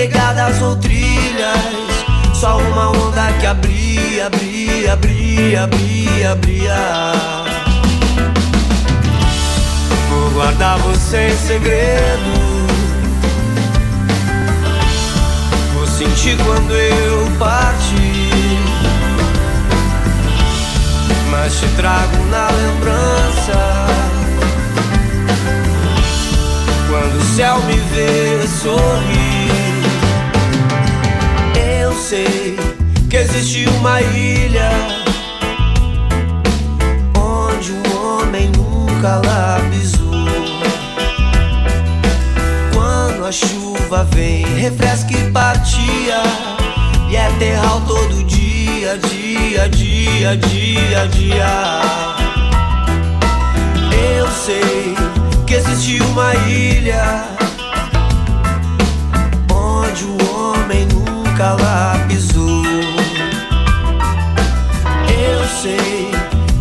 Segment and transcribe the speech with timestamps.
[0.00, 1.58] pegadas ou trilhas,
[2.32, 7.12] só uma onda que abria, abria, abria, abria, abria.
[10.08, 12.32] Vou guardar você em segredo.
[15.74, 18.58] Vou sentir quando eu partir.
[21.30, 23.86] Mas te trago na lembrança.
[26.88, 28.89] Quando o céu me vê sorrir,
[33.40, 34.70] existe uma ilha
[37.16, 40.26] onde o homem nunca lá pisou.
[42.74, 46.22] Quando a chuva vem, refresca e partia,
[47.08, 51.80] e é terral todo dia, dia, dia, dia, dia.
[54.18, 54.94] Eu sei
[55.46, 57.39] que existe uma ilha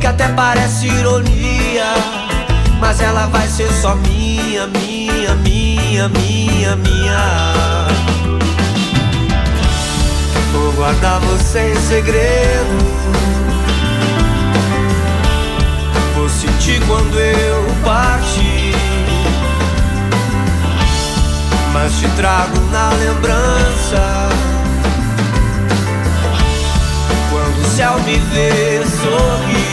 [0.10, 1.94] até parece ironia,
[2.80, 7.88] mas ela vai ser só minha, minha, minha, minha, minha.
[10.52, 12.90] Vou guardar você em segredo.
[16.16, 18.76] Vou sentir quando eu partir.
[21.72, 24.30] Mas te trago na lembrança.
[27.30, 29.69] Quando o céu me vê sorrir.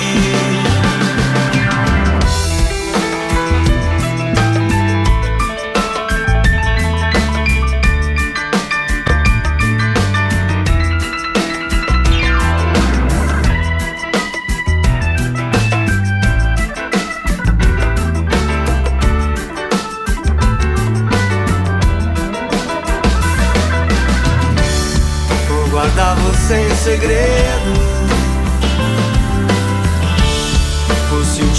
[25.48, 27.95] Vou guardar você em segredo.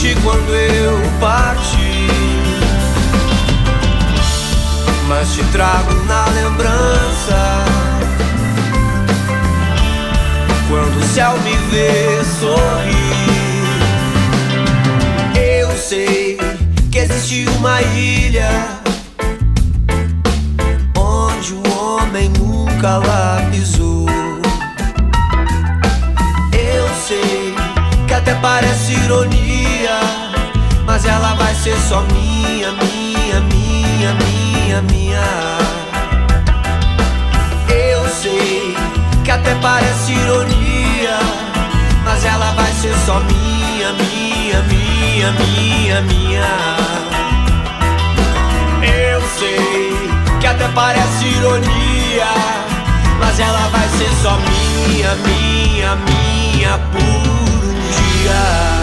[0.07, 2.07] Sentir quando eu partir.
[5.07, 7.65] Mas te trago na lembrança.
[10.69, 13.67] Quando o céu me vê sorrir,
[15.37, 16.37] eu sei
[16.91, 18.49] que existe uma ilha
[20.97, 24.07] onde o homem nunca lá pisou.
[26.53, 27.55] Eu sei
[28.07, 29.56] que até parece ironia,
[30.97, 35.21] mas ela vai ser só minha, minha, minha, minha, minha.
[37.69, 38.75] Eu sei
[39.23, 41.19] que até parece ironia,
[42.03, 46.47] mas ela vai ser só minha, minha, minha, minha, minha.
[48.81, 50.09] Eu sei
[50.39, 52.25] que até parece ironia,
[53.19, 58.76] mas ela vai ser só minha, minha, minha por um dia.